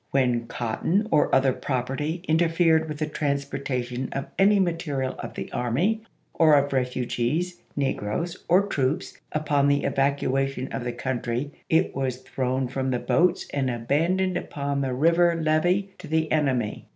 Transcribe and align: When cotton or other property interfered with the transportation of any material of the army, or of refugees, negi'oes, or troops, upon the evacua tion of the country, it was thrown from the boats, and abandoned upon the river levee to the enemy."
When 0.09 0.47
cotton 0.47 1.07
or 1.11 1.29
other 1.35 1.53
property 1.53 2.23
interfered 2.27 2.89
with 2.89 2.97
the 2.97 3.05
transportation 3.05 4.09
of 4.13 4.29
any 4.39 4.59
material 4.59 5.13
of 5.19 5.35
the 5.35 5.51
army, 5.51 6.01
or 6.33 6.55
of 6.55 6.73
refugees, 6.73 7.61
negi'oes, 7.77 8.37
or 8.49 8.65
troops, 8.65 9.19
upon 9.31 9.67
the 9.67 9.81
evacua 9.83 10.47
tion 10.47 10.69
of 10.73 10.85
the 10.85 10.91
country, 10.91 11.51
it 11.69 11.95
was 11.95 12.17
thrown 12.23 12.67
from 12.67 12.89
the 12.89 12.97
boats, 12.97 13.45
and 13.53 13.69
abandoned 13.69 14.37
upon 14.37 14.81
the 14.81 14.91
river 14.95 15.39
levee 15.39 15.91
to 15.99 16.07
the 16.07 16.31
enemy." 16.31 16.87